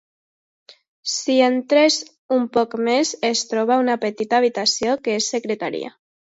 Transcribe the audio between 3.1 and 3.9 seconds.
es troba